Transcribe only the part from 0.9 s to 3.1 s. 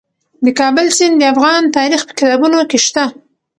سیند د افغان تاریخ په کتابونو کې شته.